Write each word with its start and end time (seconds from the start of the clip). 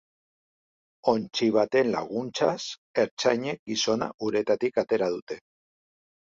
Ontzi 1.13 1.49
baten 1.57 1.91
laguntzaz, 1.97 2.57
ertzainek 3.05 3.63
gizona 3.75 4.11
uretatik 4.33 4.85
atera 4.87 5.15
dute. 5.21 5.43